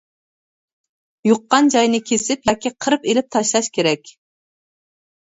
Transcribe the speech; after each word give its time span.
يۇققان 1.29 1.69
جاينى 1.77 2.01
كېسىپ 2.09 2.51
ياكى 2.53 2.75
قىرىپ 2.81 3.09
ئېلىپ 3.13 3.31
تاشلاش 3.39 3.73
كېرەك. 3.81 4.15